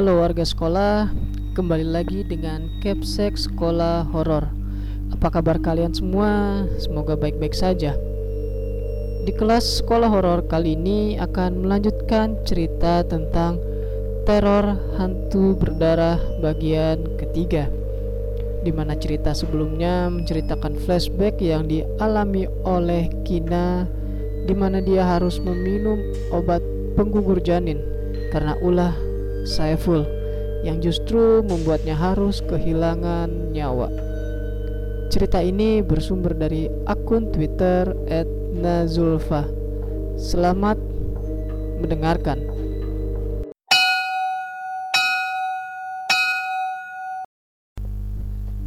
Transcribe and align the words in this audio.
Halo 0.00 0.16
warga 0.16 0.48
sekolah, 0.48 1.12
kembali 1.52 1.84
lagi 1.84 2.24
dengan 2.24 2.72
Capsek 2.80 3.36
Sekolah 3.36 4.08
Horor. 4.08 4.48
Apa 5.12 5.28
kabar 5.28 5.60
kalian 5.60 5.92
semua? 5.92 6.64
Semoga 6.80 7.20
baik-baik 7.20 7.52
saja. 7.52 7.92
Di 9.28 9.32
kelas 9.36 9.84
sekolah 9.84 10.08
horor 10.08 10.48
kali 10.48 10.72
ini 10.72 11.20
akan 11.20 11.60
melanjutkan 11.60 12.32
cerita 12.48 13.04
tentang 13.04 13.60
teror 14.24 14.72
hantu 14.96 15.52
berdarah 15.60 16.16
bagian 16.40 17.20
ketiga. 17.20 17.68
Di 18.64 18.72
mana 18.72 18.96
cerita 18.96 19.36
sebelumnya 19.36 20.08
menceritakan 20.08 20.80
flashback 20.80 21.44
yang 21.44 21.68
dialami 21.68 22.48
oleh 22.64 23.12
Kina 23.28 23.84
di 24.48 24.56
mana 24.56 24.80
dia 24.80 25.04
harus 25.04 25.36
meminum 25.44 26.00
obat 26.32 26.64
penggugur 26.96 27.36
janin 27.44 27.84
karena 28.32 28.56
ulah 28.64 29.09
Saiful 29.44 30.04
yang 30.60 30.84
justru 30.84 31.40
membuatnya 31.40 31.96
harus 31.96 32.44
kehilangan 32.44 33.52
nyawa. 33.56 33.88
Cerita 35.10 35.42
ini 35.42 35.82
bersumber 35.82 36.36
dari 36.36 36.70
akun 36.86 37.32
Twitter 37.34 37.90
@nazulfa. 38.54 39.48
Selamat 40.14 40.76
mendengarkan. 41.80 42.38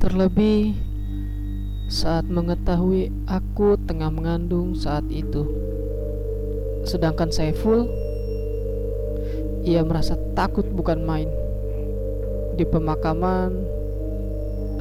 Terlebih 0.04 0.76
saat 1.88 2.28
mengetahui 2.28 3.14
aku 3.30 3.80
tengah 3.88 4.12
mengandung 4.12 4.76
saat 4.76 5.06
itu. 5.08 5.48
Sedangkan 6.84 7.32
Saiful 7.32 7.88
ia 9.64 9.80
merasa 9.80 10.20
takut 10.36 10.68
bukan 10.68 11.00
main. 11.08 11.32
Di 12.60 12.68
pemakaman, 12.68 13.56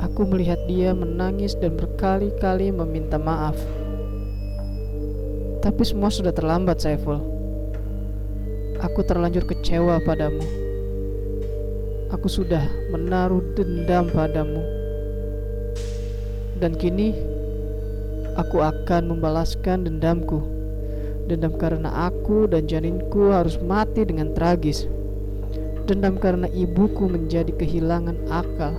aku 0.03 0.27
melihat 0.27 0.59
dia 0.67 0.91
menangis 0.93 1.55
dan 1.55 1.79
berkali-kali 1.79 2.75
meminta 2.75 3.17
maaf. 3.17 3.55
Tapi 5.63 5.83
semua 5.87 6.11
sudah 6.11 6.35
terlambat, 6.35 6.83
Saiful. 6.83 7.23
Aku 8.83 9.07
terlanjur 9.07 9.47
kecewa 9.47 10.03
padamu. 10.03 10.43
Aku 12.11 12.27
sudah 12.27 12.67
menaruh 12.91 13.41
dendam 13.55 14.11
padamu. 14.11 14.61
Dan 16.59 16.75
kini, 16.75 17.15
aku 18.35 18.59
akan 18.59 19.15
membalaskan 19.15 19.87
dendamku 19.87 20.52
Dendam 21.31 21.55
karena 21.55 22.11
aku 22.11 22.51
dan 22.51 22.67
janinku 22.67 23.31
harus 23.31 23.55
mati 23.63 24.03
dengan 24.03 24.35
tragis. 24.35 24.91
Dendam 25.87 26.19
karena 26.19 26.51
ibuku 26.51 27.07
menjadi 27.07 27.55
kehilangan 27.55 28.17
akal. 28.27 28.75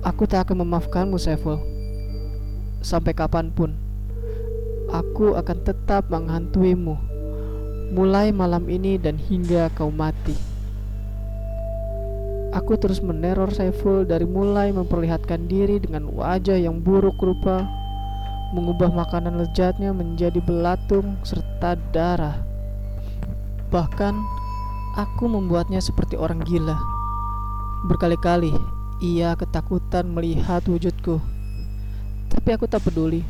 Aku 0.00 0.24
tak 0.24 0.48
akan 0.48 0.64
memaafkanmu, 0.64 1.18
Saiful. 1.20 1.60
Sampai 2.80 3.12
kapan 3.12 3.50
pun, 3.50 3.74
aku 4.88 5.34
akan 5.34 5.58
tetap 5.66 6.06
menghantuimu. 6.08 6.94
Mulai 7.90 8.30
malam 8.30 8.70
ini 8.70 8.96
dan 8.96 9.18
hingga 9.18 9.68
kau 9.74 9.90
mati. 9.90 10.34
Aku 12.56 12.78
terus 12.80 13.04
meneror 13.04 13.52
Saiful 13.52 14.08
dari 14.08 14.24
mulai 14.24 14.72
memperlihatkan 14.72 15.44
diri 15.44 15.76
dengan 15.82 16.08
wajah 16.08 16.56
yang 16.56 16.80
buruk 16.80 17.20
rupa 17.20 17.68
mengubah 18.56 18.88
makanan 18.88 19.36
lezatnya 19.36 19.92
menjadi 19.92 20.40
belatung 20.40 21.20
serta 21.20 21.76
darah. 21.92 22.40
Bahkan 23.68 24.16
aku 24.96 25.28
membuatnya 25.28 25.84
seperti 25.84 26.16
orang 26.16 26.40
gila. 26.40 26.80
Berkali-kali 27.84 28.56
ia 29.04 29.36
ketakutan 29.36 30.08
melihat 30.08 30.64
wujudku. 30.64 31.20
Tapi 32.32 32.48
aku 32.56 32.64
tak 32.64 32.80
peduli. 32.88 33.20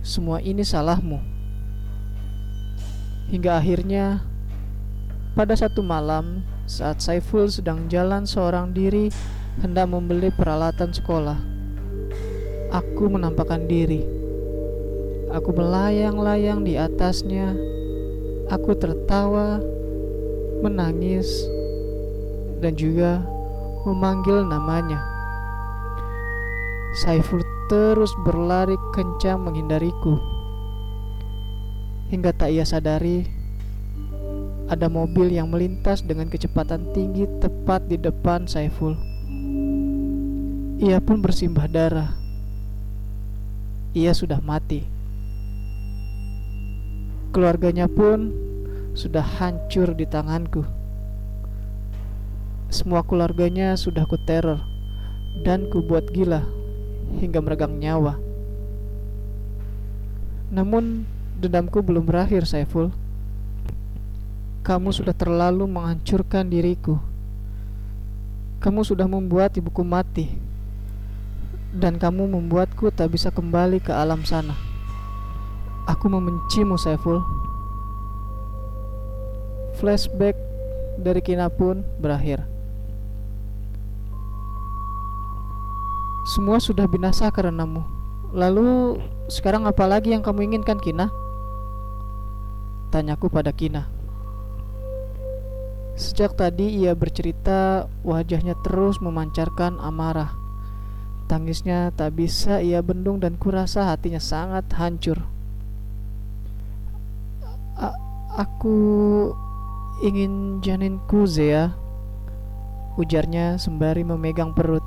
Semua 0.00 0.40
ini 0.40 0.64
salahmu. 0.64 1.20
Hingga 3.28 3.60
akhirnya 3.60 4.24
pada 5.36 5.52
satu 5.52 5.84
malam 5.84 6.40
saat 6.64 7.04
Saiful 7.04 7.52
sedang 7.52 7.92
jalan 7.92 8.24
seorang 8.24 8.72
diri 8.72 9.12
hendak 9.60 9.84
membeli 9.92 10.32
peralatan 10.32 10.92
sekolah 10.92 11.54
Aku 12.74 13.06
menampakkan 13.06 13.70
diri. 13.70 14.13
Aku 15.34 15.50
melayang-layang 15.50 16.62
di 16.62 16.78
atasnya. 16.78 17.58
Aku 18.54 18.78
tertawa, 18.78 19.58
menangis, 20.62 21.26
dan 22.62 22.78
juga 22.78 23.18
memanggil 23.82 24.46
namanya. 24.46 25.02
Saiful 27.02 27.42
terus 27.66 28.14
berlari 28.22 28.78
kencang 28.94 29.42
menghindariku. 29.42 30.22
Hingga 32.14 32.30
tak 32.38 32.54
ia 32.54 32.62
sadari, 32.62 33.26
ada 34.70 34.86
mobil 34.86 35.34
yang 35.34 35.50
melintas 35.50 36.06
dengan 36.06 36.30
kecepatan 36.30 36.94
tinggi 36.94 37.26
tepat 37.42 37.90
di 37.90 37.98
depan 37.98 38.46
Saiful. 38.46 38.94
Ia 40.78 41.02
pun 41.02 41.18
bersimbah 41.18 41.66
darah 41.66 42.24
ia 43.94 44.10
sudah 44.10 44.42
mati. 44.42 44.93
Keluarganya 47.34 47.90
pun 47.90 48.30
sudah 48.94 49.26
hancur 49.26 49.90
di 49.98 50.06
tanganku. 50.06 50.62
Semua 52.70 53.02
keluarganya 53.02 53.74
sudah 53.74 54.06
ku 54.06 54.14
teror 54.22 54.62
dan 55.42 55.66
ku 55.66 55.82
buat 55.82 56.06
gila 56.14 56.46
hingga 57.18 57.42
meregang 57.42 57.74
nyawa. 57.74 58.14
Namun 60.54 61.02
dendamku 61.42 61.82
belum 61.82 62.06
berakhir, 62.06 62.46
Saiful. 62.46 62.94
Kamu 64.62 64.94
sudah 64.94 65.12
terlalu 65.12 65.66
menghancurkan 65.66 66.46
diriku. 66.46 67.02
Kamu 68.62 68.86
sudah 68.86 69.10
membuat 69.10 69.58
ibuku 69.58 69.82
mati 69.82 70.30
dan 71.74 71.98
kamu 71.98 72.30
membuatku 72.30 72.94
tak 72.94 73.10
bisa 73.10 73.34
kembali 73.34 73.82
ke 73.82 73.90
alam 73.90 74.22
sana. 74.22 74.63
Aku 75.84 76.08
membencimu, 76.08 76.80
Saiful. 76.80 77.20
Flashback 79.76 80.32
dari 80.96 81.20
Kina 81.20 81.52
pun 81.52 81.84
berakhir. 82.00 82.40
Semua 86.32 86.56
sudah 86.56 86.88
binasa 86.88 87.28
karenamu. 87.28 87.84
Lalu 88.32 88.96
sekarang 89.28 89.68
apa 89.68 89.84
lagi 89.84 90.16
yang 90.16 90.24
kamu 90.24 90.48
inginkan, 90.48 90.80
Kina? 90.80 91.12
Tanyaku 92.88 93.28
pada 93.28 93.52
Kina. 93.52 93.84
Sejak 96.00 96.34
tadi 96.34 96.80
ia 96.80 96.96
bercerita, 96.96 97.92
wajahnya 98.02 98.56
terus 98.64 99.04
memancarkan 99.04 99.76
amarah. 99.78 100.32
Tangisnya 101.28 101.92
tak 101.92 102.16
bisa 102.16 102.64
ia 102.64 102.80
bendung 102.80 103.20
dan 103.20 103.36
kurasa 103.36 103.92
hatinya 103.92 104.18
sangat 104.18 104.64
hancur. 104.74 105.33
Aku 108.34 108.76
ingin 110.02 110.58
janinku, 110.58 111.26
Zea. 111.26 111.70
Ujarnya 112.94 113.58
sembari 113.58 114.06
memegang 114.06 114.54
perut. 114.54 114.82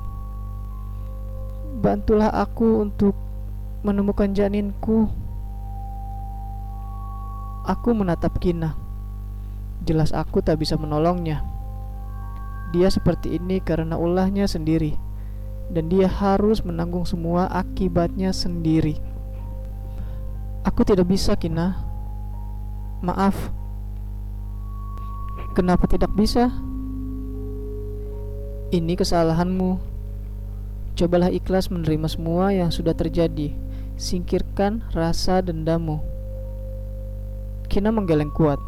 Bantulah 1.80 2.32
aku 2.32 2.88
untuk 2.88 3.12
menemukan 3.84 4.32
janinku. 4.32 5.08
Aku 7.68 7.92
menatap 7.92 8.40
Kina. 8.40 8.72
Jelas 9.84 10.12
aku 10.16 10.40
tak 10.40 10.60
bisa 10.60 10.80
menolongnya. 10.80 11.44
Dia 12.72 12.88
seperti 12.92 13.36
ini 13.36 13.60
karena 13.60 13.96
ulahnya 13.96 14.44
sendiri 14.48 14.96
dan 15.68 15.92
dia 15.92 16.08
harus 16.08 16.64
menanggung 16.64 17.04
semua 17.04 17.48
akibatnya 17.52 18.32
sendiri. 18.32 18.96
Aku 20.64 20.84
tidak 20.84 21.08
bisa, 21.08 21.36
Kina. 21.36 21.87
Maaf. 22.98 23.34
Kenapa 25.54 25.86
tidak 25.86 26.10
bisa? 26.18 26.50
Ini 28.74 28.98
kesalahanmu. 28.98 29.78
Cobalah 30.98 31.30
ikhlas 31.30 31.70
menerima 31.70 32.10
semua 32.10 32.50
yang 32.50 32.74
sudah 32.74 32.90
terjadi. 32.90 33.54
Singkirkan 33.94 34.82
rasa 34.90 35.38
dendammu. 35.38 36.02
Kina 37.70 37.94
menggeleng 37.94 38.34
kuat. 38.34 38.58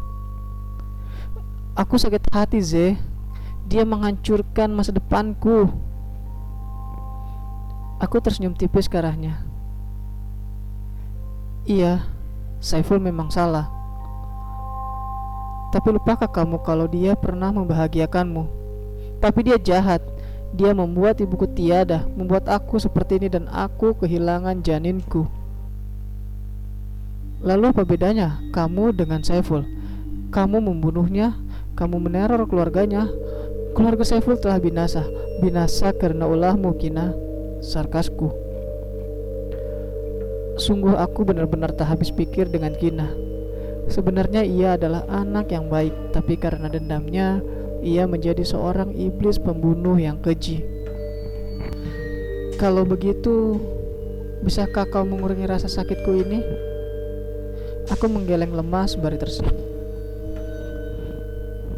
Aku 1.75 1.99
sakit 1.99 2.31
hati, 2.31 2.59
Ze. 2.63 2.95
Dia 3.67 3.83
menghancurkan 3.83 4.71
masa 4.71 4.95
depanku. 4.95 5.67
Aku 7.99 8.19
tersenyum 8.23 8.55
tipis 8.55 8.87
ke 8.87 8.95
arahnya. 8.95 9.43
Iya, 11.67 12.03
Saiful 12.61 13.01
memang 13.01 13.33
salah. 13.33 13.80
Tapi 15.71 15.87
lupakah 15.95 16.27
kamu 16.27 16.59
kalau 16.67 16.85
dia 16.85 17.15
pernah 17.15 17.49
membahagiakanmu? 17.55 18.43
Tapi 19.23 19.39
dia 19.47 19.57
jahat. 19.57 20.03
Dia 20.51 20.75
membuat 20.75 21.23
ibuku 21.23 21.47
tiada, 21.47 22.03
membuat 22.11 22.51
aku 22.51 22.75
seperti 22.75 23.23
ini 23.23 23.31
dan 23.31 23.47
aku 23.47 23.95
kehilangan 23.95 24.59
janinku. 24.59 25.23
Lalu 27.39 27.71
apa 27.71 27.87
bedanya 27.87 28.43
kamu 28.51 28.91
dengan 28.91 29.23
Saiful? 29.23 29.63
Kamu 30.35 30.59
membunuhnya, 30.59 31.39
kamu 31.79 32.03
meneror 32.03 32.43
keluarganya. 32.51 33.07
Keluarga 33.71 34.03
Saiful 34.03 34.35
telah 34.35 34.59
binasa, 34.59 35.07
binasa 35.39 35.95
karena 35.95 36.27
ulahmu 36.27 36.75
kina, 36.75 37.15
sarkasku. 37.63 38.51
Sungguh 40.59 40.99
aku 40.99 41.23
benar-benar 41.23 41.71
tak 41.71 41.95
habis 41.95 42.11
pikir 42.11 42.51
dengan 42.51 42.75
Kina. 42.75 43.30
Sebenarnya 43.89 44.45
ia 44.45 44.77
adalah 44.77 45.07
anak 45.09 45.49
yang 45.49 45.65
baik, 45.71 46.13
tapi 46.13 46.37
karena 46.37 46.69
dendamnya, 46.69 47.41
ia 47.81 48.05
menjadi 48.05 48.45
seorang 48.45 48.93
iblis 48.93 49.41
pembunuh 49.41 49.97
yang 49.97 50.21
keji. 50.21 50.61
Kalau 52.61 52.85
begitu, 52.85 53.57
bisakah 54.45 54.85
kau 54.85 55.01
mengurangi 55.01 55.49
rasa 55.49 55.65
sakitku 55.65 56.13
ini? 56.13 56.45
Aku 57.89 58.05
menggeleng 58.05 58.53
lemah 58.53 58.85
sembari 58.85 59.17
tersenyum. 59.17 59.57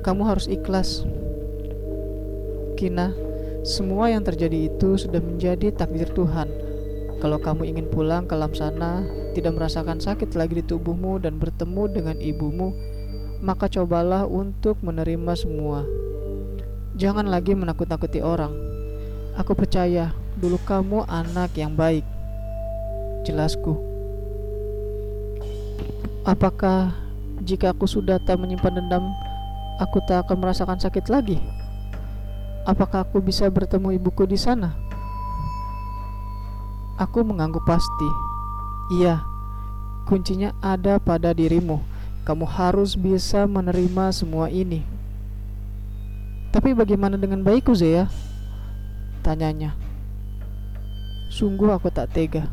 Kamu 0.03 0.27
harus 0.27 0.51
ikhlas. 0.51 1.07
Kina, 2.75 3.15
semua 3.63 4.11
yang 4.11 4.27
terjadi 4.27 4.67
itu 4.67 4.99
sudah 4.99 5.23
menjadi 5.23 5.71
takdir 5.71 6.11
Tuhan 6.11 6.72
kalau 7.23 7.39
kamu 7.39 7.71
ingin 7.71 7.87
pulang 7.87 8.27
ke 8.27 8.35
alam 8.35 8.51
sana, 8.51 9.07
tidak 9.31 9.55
merasakan 9.55 9.95
sakit 9.95 10.35
lagi 10.35 10.59
di 10.59 10.63
tubuhmu 10.67 11.23
dan 11.23 11.39
bertemu 11.39 11.87
dengan 11.87 12.19
ibumu, 12.19 12.75
maka 13.39 13.71
cobalah 13.71 14.27
untuk 14.27 14.83
menerima 14.83 15.31
semua. 15.31 15.87
Jangan 16.99 17.31
lagi 17.31 17.55
menakut-nakuti 17.55 18.19
orang. 18.19 18.51
Aku 19.39 19.55
percaya 19.55 20.11
dulu 20.35 20.59
kamu 20.67 21.07
anak 21.07 21.55
yang 21.55 21.71
baik. 21.79 22.03
Jelasku. 23.23 23.79
Apakah 26.27 26.91
jika 27.39 27.71
aku 27.71 27.87
sudah 27.87 28.19
tak 28.19 28.35
menyimpan 28.35 28.83
dendam, 28.83 29.07
aku 29.79 30.03
tak 30.03 30.27
akan 30.27 30.43
merasakan 30.43 30.75
sakit 30.75 31.07
lagi? 31.07 31.39
Apakah 32.67 33.07
aku 33.07 33.23
bisa 33.23 33.47
bertemu 33.47 33.95
ibuku 33.95 34.27
di 34.27 34.35
sana? 34.35 34.82
Aku 37.03 37.19
mengangguk 37.19 37.67
pasti. 37.67 38.07
Iya, 38.95 39.19
kuncinya 40.07 40.55
ada 40.63 41.03
pada 41.03 41.35
dirimu. 41.35 41.83
Kamu 42.23 42.47
harus 42.47 42.95
bisa 42.95 43.43
menerima 43.43 44.15
semua 44.15 44.47
ini. 44.47 44.87
Tapi 46.55 46.71
bagaimana 46.71 47.19
dengan 47.19 47.43
bayiku, 47.43 47.75
Zea? 47.75 48.07
Tanyanya. 49.19 49.75
Sungguh 51.27 51.75
aku 51.75 51.91
tak 51.91 52.15
tega. 52.15 52.47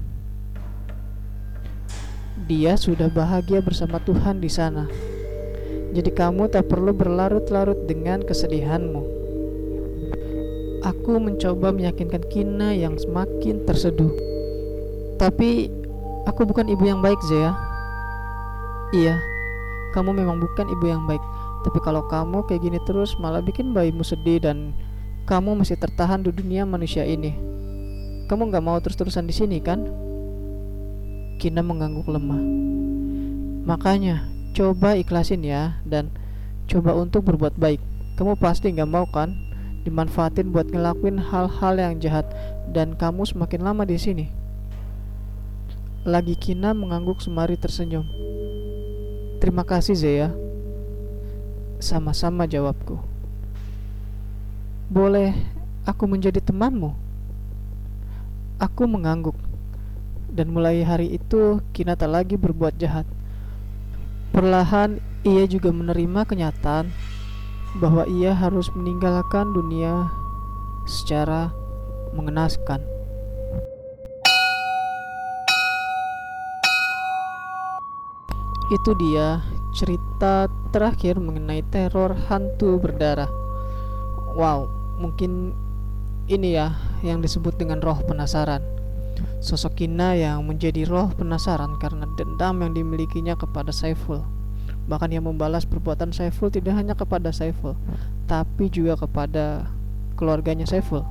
Dia 2.50 2.74
sudah 2.74 3.06
bahagia 3.06 3.62
bersama 3.62 4.02
Tuhan 4.02 4.42
di 4.42 4.50
sana. 4.50 4.90
Jadi 5.94 6.10
kamu 6.10 6.50
tak 6.50 6.66
perlu 6.66 6.90
berlarut-larut 6.90 7.86
dengan 7.86 8.26
kesedihanmu. 8.26 9.02
Aku 10.82 11.22
mencoba 11.22 11.70
meyakinkan 11.70 12.26
Kina 12.26 12.74
yang 12.74 12.98
semakin 12.98 13.62
terseduh. 13.62 14.39
Tapi 15.20 15.68
aku 16.24 16.48
bukan 16.48 16.64
ibu 16.72 16.88
yang 16.88 17.04
baik, 17.04 17.20
Zea. 17.28 17.52
Iya, 18.96 19.20
kamu 19.92 20.16
memang 20.16 20.40
bukan 20.40 20.64
ibu 20.72 20.88
yang 20.88 21.04
baik. 21.04 21.20
Tapi 21.60 21.76
kalau 21.84 22.08
kamu 22.08 22.48
kayak 22.48 22.64
gini 22.64 22.80
terus 22.88 23.20
malah 23.20 23.44
bikin 23.44 23.76
bayimu 23.76 24.00
sedih 24.00 24.40
dan 24.40 24.72
kamu 25.28 25.60
masih 25.60 25.76
tertahan 25.76 26.24
di 26.24 26.32
dunia 26.32 26.64
manusia 26.64 27.04
ini. 27.04 27.36
Kamu 28.32 28.48
nggak 28.48 28.64
mau 28.64 28.80
terus-terusan 28.80 29.28
di 29.28 29.36
sini 29.36 29.60
kan? 29.60 29.84
Kina 31.36 31.60
mengangguk 31.60 32.08
lemah. 32.08 32.40
Makanya, 33.68 34.24
coba 34.56 34.96
ikhlasin 34.96 35.44
ya 35.44 35.76
dan 35.84 36.08
coba 36.64 36.96
untuk 36.96 37.28
berbuat 37.28 37.60
baik. 37.60 37.84
Kamu 38.16 38.40
pasti 38.40 38.72
nggak 38.72 38.88
mau 38.88 39.04
kan 39.04 39.36
dimanfaatin 39.84 40.48
buat 40.48 40.72
ngelakuin 40.72 41.20
hal-hal 41.20 41.74
yang 41.76 42.00
jahat 42.00 42.24
dan 42.72 42.96
kamu 42.96 43.28
semakin 43.28 43.60
lama 43.60 43.84
di 43.84 44.00
sini. 44.00 44.39
Lagi 46.00 46.32
Kina 46.32 46.72
mengangguk 46.72 47.20
semari 47.20 47.60
tersenyum. 47.60 48.08
Terima 49.36 49.68
kasih 49.68 49.92
Zea. 49.92 50.32
Sama-sama 51.76 52.48
jawabku. 52.48 52.96
Boleh 54.88 55.36
aku 55.84 56.08
menjadi 56.08 56.40
temanmu? 56.40 56.96
Aku 58.56 58.88
mengangguk. 58.88 59.36
Dan 60.32 60.56
mulai 60.56 60.80
hari 60.80 61.20
itu 61.20 61.60
Kina 61.76 62.00
tak 62.00 62.16
lagi 62.16 62.40
berbuat 62.40 62.80
jahat. 62.80 63.04
Perlahan 64.32 65.04
ia 65.20 65.44
juga 65.44 65.68
menerima 65.68 66.24
kenyataan 66.24 66.88
bahwa 67.76 68.08
ia 68.08 68.32
harus 68.32 68.72
meninggalkan 68.72 69.52
dunia 69.52 70.08
secara 70.88 71.52
mengenaskan. 72.16 72.99
Itu 78.70 78.94
dia 78.94 79.42
cerita 79.74 80.46
terakhir 80.70 81.18
mengenai 81.18 81.66
teror 81.74 82.14
hantu 82.30 82.78
berdarah. 82.78 83.26
Wow, 84.38 84.70
mungkin 85.02 85.50
ini 86.30 86.54
ya 86.54 86.78
yang 87.02 87.18
disebut 87.18 87.58
dengan 87.58 87.82
roh 87.82 87.98
penasaran. 88.06 88.62
Sosok 89.42 89.82
Kina 89.82 90.14
yang 90.14 90.46
menjadi 90.46 90.86
roh 90.86 91.10
penasaran 91.18 91.82
karena 91.82 92.06
dendam 92.14 92.62
yang 92.62 92.72
dimilikinya 92.72 93.34
kepada 93.34 93.74
Saiful. 93.74 94.22
Bahkan 94.86 95.10
yang 95.10 95.26
membalas 95.26 95.66
perbuatan 95.66 96.14
Saiful 96.14 96.54
tidak 96.54 96.78
hanya 96.78 96.94
kepada 96.94 97.34
Saiful, 97.34 97.74
tapi 98.30 98.70
juga 98.70 98.94
kepada 98.94 99.66
keluarganya 100.14 100.64
Saiful. 100.64 101.02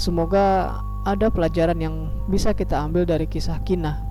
Semoga 0.00 0.80
ada 1.04 1.28
pelajaran 1.28 1.76
yang 1.76 2.08
bisa 2.32 2.56
kita 2.56 2.80
ambil 2.80 3.04
dari 3.04 3.28
kisah 3.28 3.60
Kina 3.68 4.09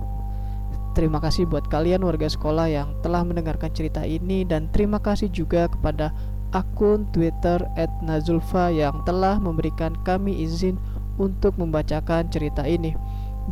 Terima 0.90 1.22
kasih 1.22 1.46
buat 1.46 1.70
kalian 1.70 2.02
warga 2.02 2.26
sekolah 2.26 2.66
yang 2.66 2.88
telah 3.06 3.22
mendengarkan 3.22 3.70
cerita 3.70 4.02
ini 4.02 4.42
dan 4.42 4.66
terima 4.74 4.98
kasih 4.98 5.30
juga 5.30 5.70
kepada 5.70 6.10
akun 6.50 7.06
Twitter 7.14 7.62
@nazulfa 8.02 8.74
yang 8.74 9.06
telah 9.06 9.38
memberikan 9.38 9.94
kami 10.02 10.42
izin 10.42 10.74
untuk 11.22 11.54
membacakan 11.54 12.26
cerita 12.34 12.66
ini. 12.66 12.98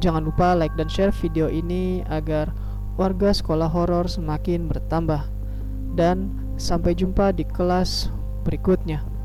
Jangan 0.03 0.27
lupa 0.27 0.59
like 0.59 0.75
dan 0.75 0.91
share 0.91 1.15
video 1.15 1.47
ini 1.47 2.03
agar 2.11 2.51
warga 2.99 3.31
sekolah 3.31 3.71
horor 3.71 4.11
semakin 4.11 4.67
bertambah. 4.67 5.23
Dan 5.95 6.35
sampai 6.59 6.99
jumpa 6.99 7.31
di 7.35 7.47
kelas 7.47 8.11
berikutnya. 8.43 9.18